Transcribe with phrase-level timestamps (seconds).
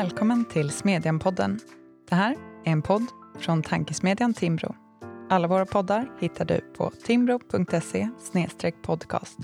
[0.00, 1.60] Välkommen till Smedjan-podden.
[2.08, 3.06] Det här är en podd
[3.38, 4.74] från tankesmedjan Timbro.
[5.30, 8.08] Alla våra poddar hittar du på timbro.se
[8.82, 9.38] podcast.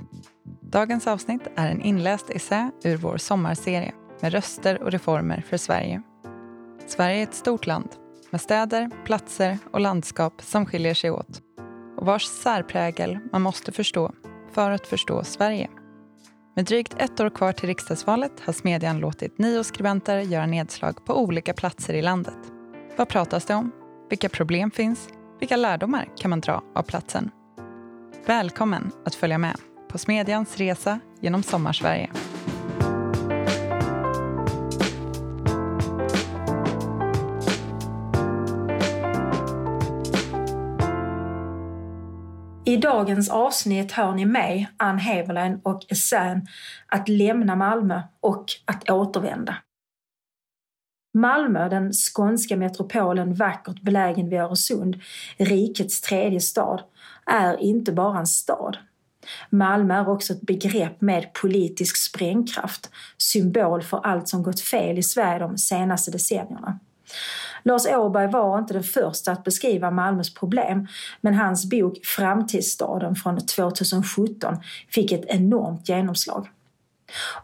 [0.60, 6.02] Dagens avsnitt är en inläst essä ur vår sommarserie med röster och reformer för Sverige.
[6.86, 7.88] Sverige är ett stort land
[8.30, 11.42] med städer, platser och landskap som skiljer sig åt
[11.96, 14.12] och vars särprägel man måste förstå
[14.52, 15.68] för att förstå Sverige.
[16.56, 21.22] Med drygt ett år kvar till riksdagsvalet har Smedjan låtit nio skribenter göra nedslag på
[21.22, 22.38] olika platser i landet.
[22.96, 23.72] Vad pratas det om?
[24.10, 25.08] Vilka problem finns?
[25.40, 27.30] Vilka lärdomar kan man dra av platsen?
[28.26, 29.56] Välkommen att följa med
[29.88, 32.10] på Smedjans resa genom Sommarsverige.
[42.76, 46.46] I dagens avsnitt hör ni mig, Ann Heberlein och essän
[46.86, 49.56] Att lämna Malmö och att återvända.
[51.14, 55.00] Malmö, den skånska metropolen vackert belägen vid Öresund,
[55.36, 56.82] rikets tredje stad,
[57.26, 58.76] är inte bara en stad.
[59.50, 65.02] Malmö är också ett begrepp med politisk sprängkraft, symbol för allt som gått fel i
[65.02, 66.78] Sverige de senaste decennierna.
[67.66, 70.86] Lars Åberg var inte den första att beskriva Malmös problem
[71.20, 74.56] men hans bok Framtidsstaden från 2017
[74.90, 76.48] fick ett enormt genomslag.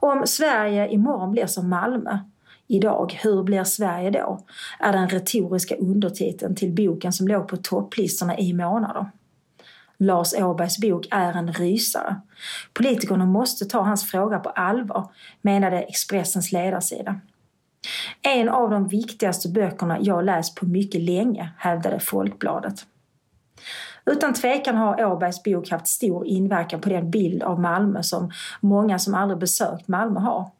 [0.01, 2.19] Om Sverige imorgon blir som Malmö
[2.69, 4.45] idag, hur blir Sverige då?
[4.79, 9.07] är den retoriska undertiteln till boken som låg på topplistorna i månader.
[9.99, 12.21] Lars Åbergs bok är en rysare.
[12.73, 15.09] Politikerna måste ta hans fråga på allvar,
[15.41, 17.21] menade Expressens ledarsida.
[18.23, 22.87] En av de viktigaste böckerna jag läst på mycket länge, hävdade Folkbladet.
[24.07, 28.31] Utan tvekan har Åbergs bok haft stor inverkan på den bild av Malmö som
[28.61, 30.51] många som aldrig besökt Malmö har.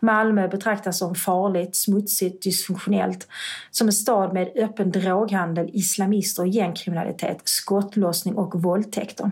[0.00, 3.28] Malmö betraktas som farligt, smutsigt, dysfunktionellt,
[3.70, 9.30] som en stad med öppen droghandel, islamister och gängkriminalitet, skottlossning och våldtäkter.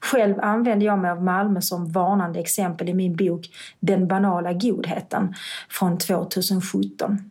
[0.00, 3.48] Själv använder jag mig av Malmö som varnande exempel i min bok
[3.80, 5.34] Den banala godheten
[5.68, 7.30] från 2017.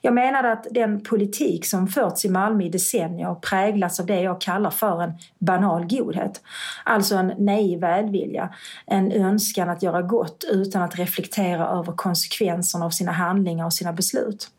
[0.00, 4.40] Jag menade att den politik som förts i Malmö i decennier präglas av det jag
[4.40, 6.40] kallar för en banal godhet.
[6.84, 8.54] Alltså en naiv välvilja,
[8.86, 13.92] en önskan att göra gott utan att reflektera över konsekvenserna av sina handlingar och sina
[13.92, 14.50] beslut.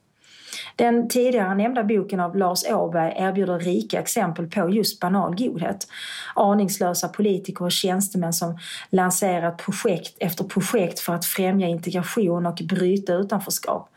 [0.80, 5.88] Den tidigare nämnda boken av Lars Åberg erbjuder rika exempel på just banal godhet.
[6.36, 8.58] Aningslösa politiker och tjänstemän som
[8.90, 13.90] lanserat projekt efter projekt för att främja integration och bryta utanförskap,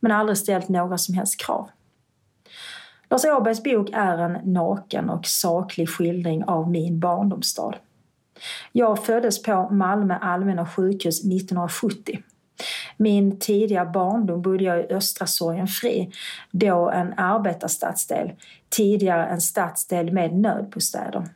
[0.00, 1.70] men aldrig ställt några som helst krav.
[3.10, 7.74] Lars Åbergs bok är en naken och saklig skildring av min barndomsstad.
[8.72, 12.22] Jag föddes på Malmö allmänna sjukhus 1970.
[12.96, 16.10] Min tidiga barndom bodde jag i Östra Sorgenfri,
[16.50, 18.32] då en arbetarstadsdel,
[18.68, 21.28] tidigare en stadsdel med nödbostäder.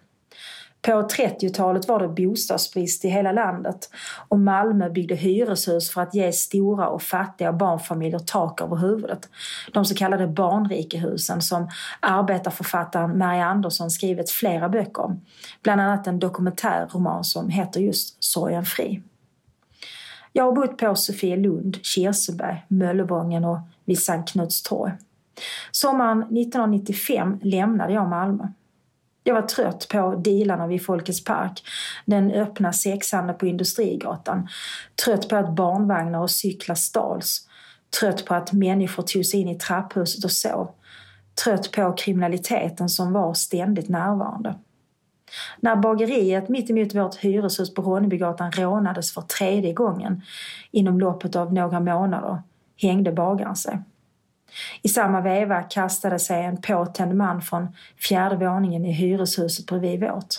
[0.83, 3.91] På 30-talet var det bostadsbrist i hela landet
[4.29, 9.29] och Malmö byggde hyreshus för att ge stora och fattiga barnfamiljer tak över huvudet.
[9.73, 11.69] De så kallade barnrikehusen som
[12.01, 15.21] arbetarförfattaren Mary Andersson skrivit flera böcker om.
[15.63, 19.03] Bland annat en dokumentärroman som heter just Sorgen fri.
[20.33, 24.93] Jag har bott på Sofielund, Kirseberg, Möllevången och vid Sankt Knuts torg.
[25.71, 28.45] Sommaren 1995 lämnade jag Malmö.
[29.25, 31.63] Jag var trött på dealarna vid Folkets park,
[32.05, 34.49] den öppna sexhandeln på Industrigatan,
[35.05, 37.49] trött på att barnvagnar och cyklar stals,
[38.01, 40.71] trött på att människor tog sig in i trapphuset och sov,
[41.45, 44.55] trött på kriminaliteten som var ständigt närvarande.
[45.61, 50.23] När bageriet mitt emot vårt hyreshus på Ronnebygatan rånades för tredje gången
[50.71, 52.43] inom loppet av några månader
[52.77, 53.79] hängde bagaren sig.
[54.83, 57.69] I samma veva kastade sig en påtänd man från
[58.09, 60.35] fjärde våningen i hyreshuset bredvid vårt.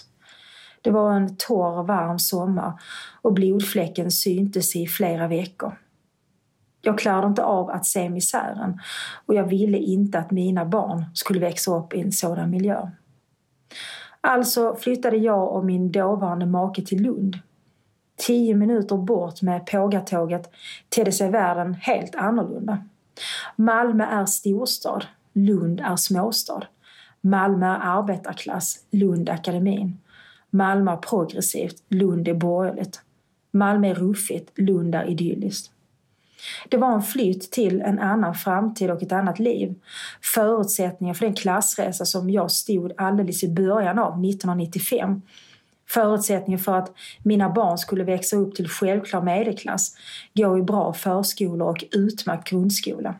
[0.81, 2.73] Det var en torr varm sommar
[3.21, 5.77] och blodfläcken syntes i flera veckor.
[6.81, 8.79] Jag klarade inte av att se misären
[9.25, 12.91] och jag ville inte att mina barn skulle växa upp i en sådan miljö.
[14.21, 17.39] Alltså flyttade jag och min dåvarande make till Lund.
[18.15, 20.49] Tio minuter bort med pågatåget
[20.89, 22.77] tedde sig världen helt annorlunda.
[23.55, 26.63] Malmö är storstad, Lund är småstad.
[27.21, 29.97] Malmö är arbetarklass, Lund akademin.
[30.49, 33.01] Malmö är progressivt, Lund är borgerligt.
[33.51, 35.71] Malmö är ruffigt, Lund är idylliskt.
[36.69, 39.75] Det var en flytt till en annan framtid och ett annat liv.
[40.33, 45.21] Förutsättningar för den klassresa som jag stod alldeles i början av 1995
[45.93, 46.91] Förutsättningen för att
[47.23, 49.95] mina barn skulle växa upp till självklar medelklass,
[50.33, 53.15] gå i bra förskolor och utmärkt grundskola.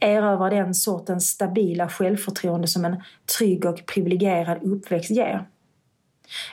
[0.00, 3.02] Erövra den sortens stabila självförtroende som en
[3.38, 5.46] trygg och privilegierad uppväxt ger.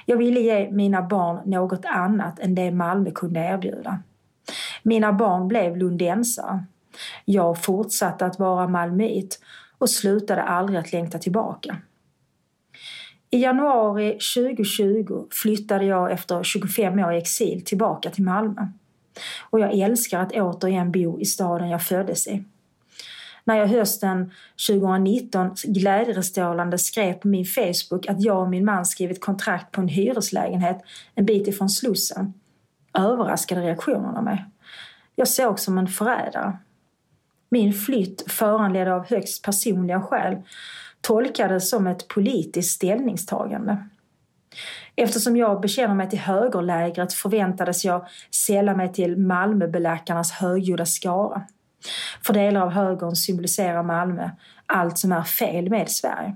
[0.05, 3.99] Jag ville ge mina barn något annat än det Malmö kunde erbjuda.
[4.83, 6.65] Mina barn blev lundensare.
[7.25, 9.39] Jag fortsatte att vara malmöit
[9.77, 11.77] och slutade aldrig att längta tillbaka.
[13.31, 18.67] I januari 2020 flyttade jag efter 25 år i exil tillbaka till Malmö.
[19.49, 22.43] Och jag älskar att återigen bo i staden jag föddes i.
[23.43, 24.31] När jag hösten
[24.67, 29.87] 2019 glädjestrålande skrev på min Facebook att jag och min man skrivit kontrakt på en
[29.87, 30.81] hyreslägenhet
[31.15, 32.33] en bit ifrån Slussen
[32.93, 34.45] överraskade reaktionerna mig.
[35.19, 36.57] Jag såg som en förrädare.
[37.50, 40.38] Min flytt föranledd av högst personliga skäl
[41.01, 43.89] tolkades som ett politiskt ställningstagande.
[44.95, 48.07] Eftersom jag bekänner mig till högerlägret förväntades jag
[48.45, 51.42] sälla mig till Malmöbelackarnas högljudda skara.
[52.25, 54.30] För delar av högern symboliserar Malmö
[54.66, 56.36] allt som är fel med Sverige.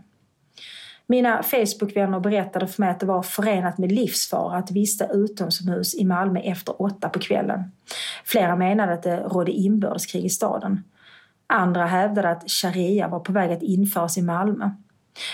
[1.08, 6.06] Mina Facebookvänner berättade för mig att det var förenat med livsfara att vistas utomhus i
[6.06, 7.72] Malmö efter åtta på kvällen.
[8.26, 10.84] Flera menade att det rådde inbördeskrig i staden.
[11.48, 14.70] Andra hävdade att sharia var på väg att införas i Malmö.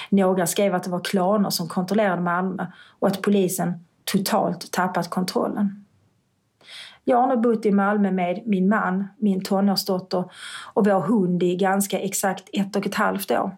[0.09, 2.65] Några skrev att det var klaner som kontrollerade Malmö
[2.99, 5.85] och att polisen totalt tappat kontrollen.
[7.03, 10.31] Jag har nu bott i Malmö med min man, min tonårsdotter
[10.73, 13.51] och vår hund i ganska exakt ett och ett halvt år.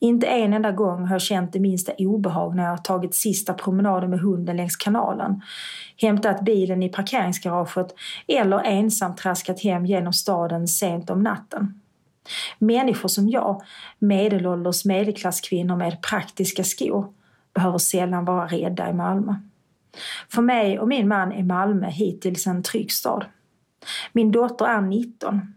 [0.00, 3.54] Inte en enda gång har jag känt det minsta obehag när jag har tagit sista
[3.54, 5.42] promenaden med hunden längs kanalen,
[5.96, 7.94] hämtat bilen i parkeringsgaraget
[8.26, 11.80] eller ensam traskat hem genom staden sent om natten.
[12.58, 13.62] Människor som jag,
[13.98, 17.12] medelålders medelklasskvinnor med praktiska skor,
[17.54, 19.34] behöver sällan vara rädda i Malmö.
[20.28, 23.24] För mig och min man är Malmö hittills en trygg stad.
[24.12, 25.54] Min dotter är 19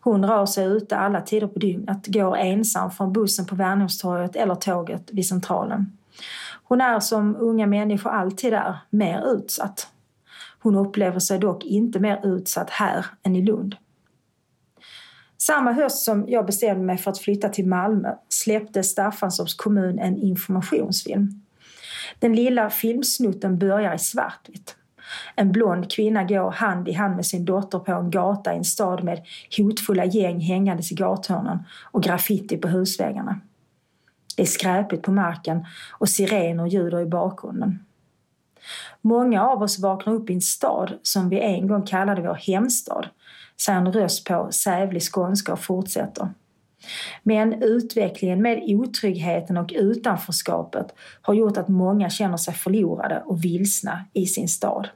[0.00, 4.54] hon rör sig ute alla tider på dygnet, går ensam från bussen på Värnhemstorget eller
[4.54, 5.98] tåget vid Centralen.
[6.62, 9.88] Hon är som unga människor alltid är, mer utsatt.
[10.62, 13.76] Hon upplever sig dock inte mer utsatt här än i Lund.
[15.38, 20.16] Samma höst som jag bestämde mig för att flytta till Malmö släppte Staffanstorps kommun en
[20.16, 21.42] informationsfilm.
[22.18, 24.75] Den lilla filmsnutten börjar i svartvitt.
[25.34, 28.64] En blond kvinna går hand i hand med sin dotter på en gata i en
[28.64, 29.22] stad med
[29.58, 31.58] hotfulla gäng hängandes i gathörnen
[31.92, 33.40] och graffiti på husväggarna.
[34.36, 35.66] Det är skräpigt på marken
[35.98, 37.78] och sirener ljuder i bakgrunden.
[39.00, 43.08] Många av oss vaknar upp i en stad som vi en gång kallade vår hemstad,
[43.60, 46.28] säger en röst på sävlig skånska och fortsätter.
[47.22, 54.04] Men utvecklingen med otryggheten och utanförskapet har gjort att många känner sig förlorade och vilsna
[54.12, 54.88] i sin stad.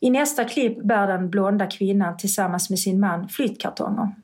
[0.00, 4.14] I nästa klipp bär den blonda kvinnan tillsammans med sin man flyttkartonger.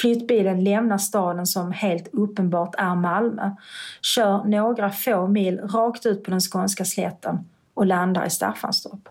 [0.00, 3.50] Flyttbilen lämnar staden som helt uppenbart är Malmö,
[4.02, 7.38] kör några få mil rakt ut på den skånska slätten
[7.74, 9.08] och landar i Staffanstorp.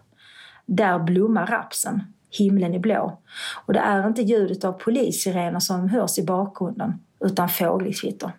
[0.65, 3.21] Där blommar rapsen, himlen är blå
[3.65, 6.93] och det är inte ljudet av polissirener som hörs i bakgrunden
[7.25, 8.31] utan fågelkvitter.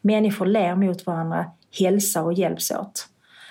[0.00, 3.08] Människor ler mot varandra, hälsar och hjälps åt.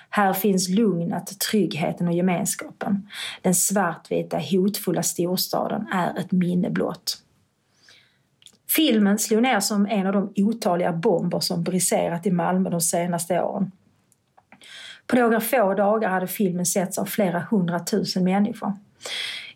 [0.10, 3.10] Här finns lugnet, tryggheten och gemenskapen.
[3.42, 7.18] Den svartvita, hotfulla storstaden är ett minne blott.
[8.76, 13.42] Filmen slog ner som en av de otaliga bomber som briserat i Malmö de senaste
[13.42, 13.72] åren.
[15.08, 18.74] På några få dagar hade filmen setts av flera hundratusen människor.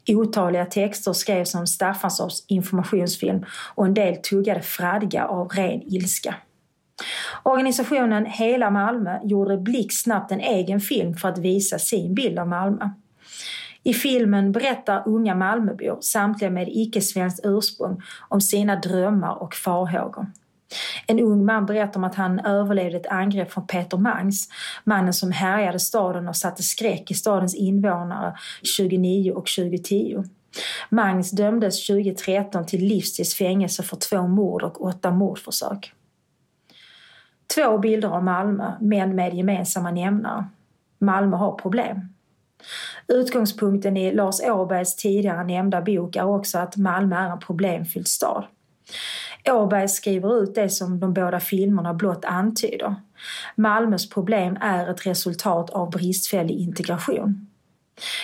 [0.08, 3.46] Otaliga texter skrevs om Staffanstorps informationsfilm
[3.76, 6.36] och en del tuggade fradga av ren ilska.
[7.44, 12.90] Organisationen Hela Malmö gjorde blixtsnabbt en egen film för att visa sin bild av Malmö.
[13.84, 20.26] I filmen berättar unga Malmöbor, samtliga med icke-svenskt ursprung, om sina drömmar och farhågor.
[21.08, 24.50] En ung man berättar om att han överlevde ett angrepp från Peter Mangs,
[24.84, 28.36] mannen som härjade staden och satte skräck i stadens invånare
[28.78, 30.24] 2009 och 2010.
[30.90, 35.94] Mangs dömdes 2013 till livstids fängelse för två mord och åtta mordförsök.
[37.56, 40.46] Två bilder av Malmö, men med gemensamma nämnare.
[41.00, 42.00] Malmö har problem.
[43.08, 48.46] Utgångspunkten i Lars Åbergs tidigare nämnda bok är också att Malmö är en problemfylld stad.
[49.50, 52.96] Åberg skriver ut det som de båda filmerna blott antyder.
[53.56, 57.48] Malmös problem är ett resultat av bristfällig integration.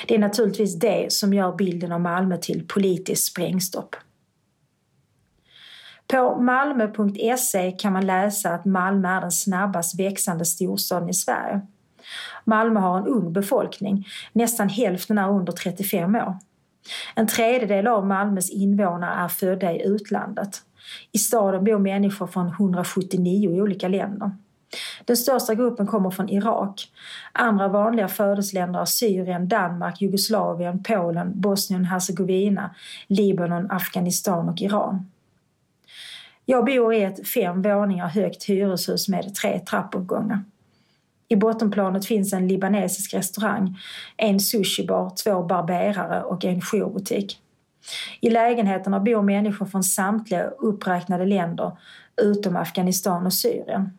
[0.07, 3.95] Det är naturligtvis det som gör bilden av Malmö till politiskt sprängstopp.
[6.07, 11.61] På malmö.se kan man läsa att Malmö är den snabbast växande storstaden i Sverige.
[12.45, 16.37] Malmö har en ung befolkning, nästan hälften är under 35 år.
[17.15, 20.61] En tredjedel av Malmös invånare är födda i utlandet.
[21.11, 24.31] I staden bor människor från 179 olika länder.
[25.05, 26.91] Den största gruppen kommer från Irak.
[27.31, 32.75] Andra vanliga födelseländer är Syrien, Danmark, Jugoslavien, Polen, Bosnien-Hercegovina,
[33.07, 35.11] Libanon, Afghanistan och Iran.
[36.45, 40.43] Jag bor i ett fem våningar högt hyreshus med tre trappuppgångar.
[41.31, 43.77] I bottenplanet finns en libanesisk restaurang,
[44.17, 47.39] en sushibar, två barberare och en jourbutik.
[48.21, 51.77] I lägenheterna bor människor från samtliga uppräknade länder
[52.21, 53.97] utom Afghanistan och Syrien.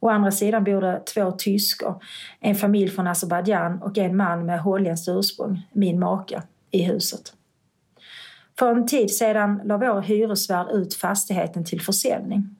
[0.00, 1.94] Å andra sidan bor det två tyskar,
[2.40, 7.32] en familj från Azerbajdzjan och en man med holländskt ursprung, min make, i huset.
[8.58, 12.57] För en tid sedan la vår hyresvärd ut fastigheten till försäljning.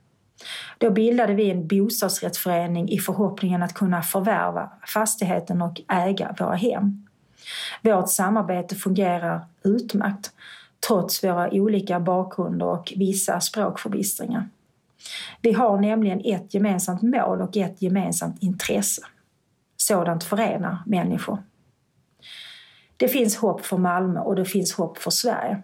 [0.78, 7.06] Då bildade vi en bostadsrättsförening i förhoppningen att kunna förvärva fastigheten och äga våra hem.
[7.82, 10.32] Vårt samarbete fungerar utmärkt
[10.86, 14.48] trots våra olika bakgrunder och vissa språkförbistringar.
[15.40, 19.02] Vi har nämligen ett gemensamt mål och ett gemensamt intresse.
[19.76, 21.42] Sådant förenar människor.
[22.96, 25.62] Det finns hopp för Malmö och det finns hopp för Sverige.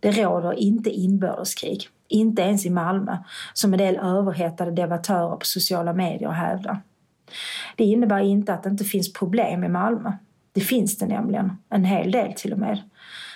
[0.00, 3.16] Det råder inte inbördeskrig, inte ens i Malmö,
[3.52, 6.80] som en del överhettade debattörer på sociala medier hävdar.
[7.76, 10.12] Det innebär inte att det inte finns problem i Malmö.
[10.52, 12.82] Det finns det nämligen, en hel del till och med.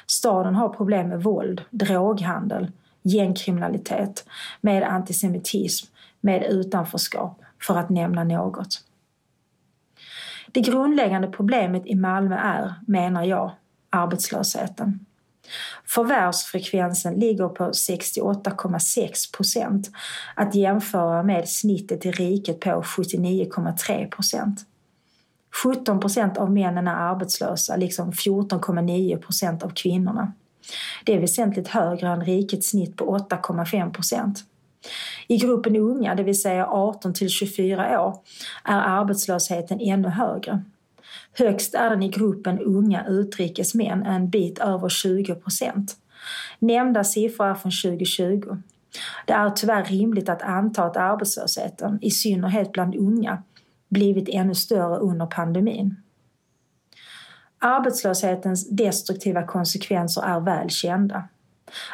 [0.07, 2.71] Staden har problem med våld, droghandel,
[3.03, 4.25] gängkriminalitet,
[4.61, 8.83] med antisemitism, med utanförskap, för att nämna något.
[10.53, 13.51] Det grundläggande problemet i Malmö är, menar jag,
[13.91, 15.07] arbetslösheten.
[15.85, 19.91] Förvärvsfrekvensen ligger på 68,6 procent
[20.35, 24.61] att jämföra med snittet i riket på 79,3 procent.
[25.63, 30.33] 17 procent av männen är arbetslösa, liksom 14,9 procent av kvinnorna.
[31.05, 34.45] Det är väsentligt högre än rikets snitt på 8,5 procent.
[35.29, 38.19] I gruppen unga, det vill säga 18 till 24 år,
[38.65, 40.63] är arbetslösheten ännu högre.
[41.39, 45.97] Högst är den i gruppen unga utrikesmän, en bit över 20 procent.
[46.59, 48.57] Nämnda siffra är från 2020.
[49.27, 53.43] Det är tyvärr rimligt att anta att arbetslösheten, i synnerhet bland unga,
[53.89, 55.97] blivit ännu större under pandemin.
[57.59, 61.29] Arbetslöshetens destruktiva konsekvenser är väl kända.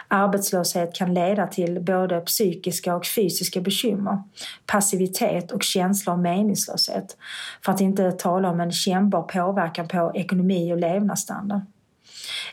[0.08, 4.22] Arbetslöshet kan leda till både psykiska och fysiska bekymmer,
[4.66, 7.16] passivitet och känsla av meningslöshet,
[7.64, 11.60] för att inte tala om en kännbar påverkan på ekonomi och levnadsstandard.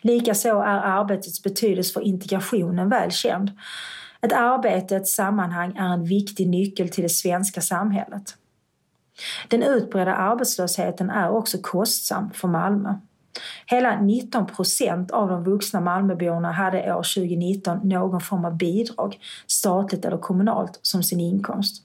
[0.01, 3.51] Likaså är arbetets betydelse för integrationen väl känd.
[4.21, 8.35] Ett arbete, ett sammanhang, är en viktig nyckel till det svenska samhället.
[9.47, 12.93] Den utbredda arbetslösheten är också kostsam för Malmö.
[13.65, 20.05] Hela 19 procent av de vuxna Malmöborna hade år 2019 någon form av bidrag, statligt
[20.05, 21.83] eller kommunalt, som sin inkomst.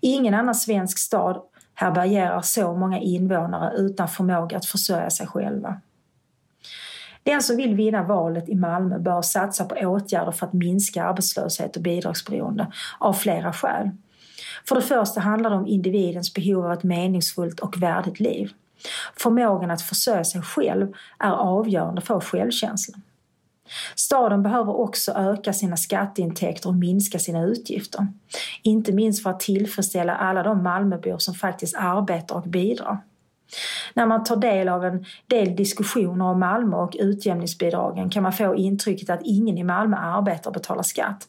[0.00, 1.40] Ingen annan svensk stad
[1.74, 5.80] härbärgerar så många invånare utan förmåga att försörja sig själva.
[7.22, 11.76] Den som vill vinna valet i Malmö bör satsa på åtgärder för att minska arbetslöshet
[11.76, 13.90] och bidragsberoende av flera skäl.
[14.68, 18.52] För det första handlar det om individens behov av ett meningsfullt och värdigt liv.
[19.16, 23.02] Förmågan att försörja sig själv är avgörande för självkänslan.
[23.94, 28.06] Staden behöver också öka sina skatteintäkter och minska sina utgifter.
[28.62, 32.98] Inte minst för att tillfredsställa alla de Malmöbor som faktiskt arbetar och bidrar.
[33.94, 38.54] När man tar del av en del diskussioner om Malmö och utjämningsbidragen kan man få
[38.54, 41.28] intrycket att ingen i Malmö arbetar och betalar skatt.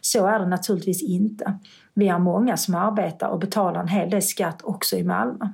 [0.00, 1.58] Så är det naturligtvis inte.
[1.94, 5.48] Vi är många som arbetar och betalar en hel del skatt också i Malmö.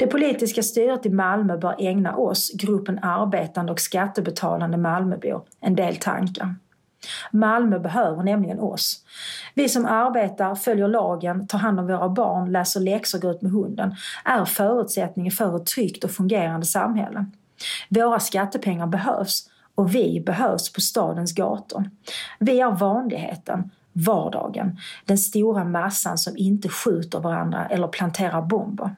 [0.00, 5.96] Det politiska styret i Malmö bör ägna oss, gruppen arbetande och skattebetalande Malmöbor, en del
[5.96, 6.54] tankar.
[7.30, 9.04] Malmö behöver nämligen oss.
[9.54, 13.52] Vi som arbetar, följer lagen, tar hand om våra barn, läser läxor går ut med
[13.52, 17.26] hunden är förutsättningen för ett tryggt och fungerande samhälle.
[17.88, 21.90] Våra skattepengar behövs och vi behövs på stadens gator.
[22.38, 28.96] Vi är vanligheten, vardagen, den stora massan som inte skjuter varandra eller planterar bomber.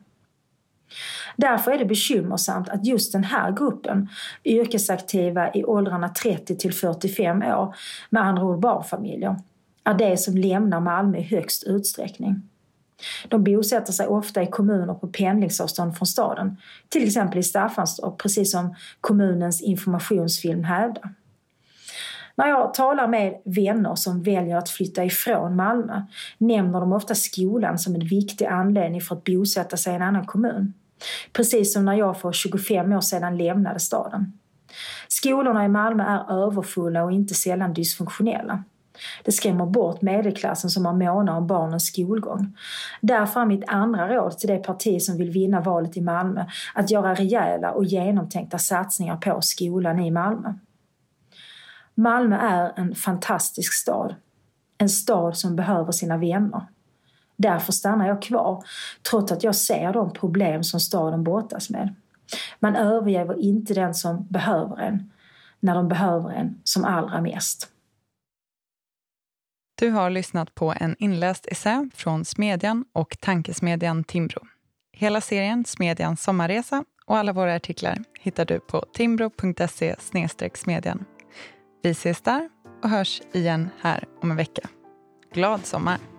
[1.37, 4.09] Därför är det bekymmersamt att just den här gruppen,
[4.45, 7.75] yrkesaktiva i åldrarna 30 till 45 år,
[8.11, 9.37] med andra ord barnfamiljer,
[9.85, 12.43] är det som lämnar Malmö i högst utsträckning.
[13.29, 16.57] De bosätter sig ofta i kommuner på pendlingsavstånd från staden,
[16.89, 21.11] till exempel i Staffanstorp, precis som kommunens informationsfilm hävdar.
[22.35, 26.03] När jag talar med vänner som väljer att flytta ifrån Malmö
[26.39, 30.27] nämner de ofta skolan som en viktig anledning för att bosätta sig i en annan
[30.27, 30.73] kommun.
[31.33, 34.33] Precis som när jag för 25 år sedan lämnade staden.
[35.09, 38.65] Skolorna i Malmö är överfulla och inte sällan dysfunktionella.
[39.25, 42.57] Det skrämmer bort medelklassen som har månar om barnens skolgång.
[43.01, 46.45] Därför är mitt andra råd till det parti som vill vinna valet i Malmö
[46.75, 50.55] att göra rejäla och genomtänkta satsningar på skolan i Malmö.
[51.95, 54.15] Malmö är en fantastisk stad.
[54.79, 56.67] En stad som behöver sina vänner.
[57.43, 58.65] Därför stannar jag kvar,
[59.11, 61.95] trots att jag ser de problem som staden brottas med.
[62.61, 65.13] Man överger inte den som behöver en,
[65.61, 67.69] när de behöver en som allra mest.
[69.81, 74.41] Du har lyssnat på en inläst essä från Smedjan och tankesmedjan Timbro.
[74.93, 79.97] Hela serien Smedjans sommarresa och alla våra artiklar hittar du på timbro.se
[80.55, 81.05] smedjan.
[81.83, 82.49] Vi ses där
[82.83, 84.69] och hörs igen här om en vecka.
[85.35, 86.12] Glad sommar!